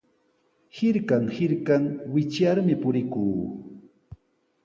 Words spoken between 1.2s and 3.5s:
hirkan wichyarmi purikuu.